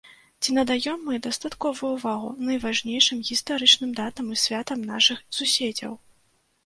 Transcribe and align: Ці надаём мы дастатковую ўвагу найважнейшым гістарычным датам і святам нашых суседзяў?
Ці 0.45 0.53
надаём 0.57 1.03
мы 1.09 1.19
дастатковую 1.25 1.91
ўвагу 1.97 2.29
найважнейшым 2.47 3.21
гістарычным 3.29 3.95
датам 4.03 4.25
і 4.37 4.39
святам 4.45 4.79
нашых 4.93 5.17
суседзяў? 5.43 5.93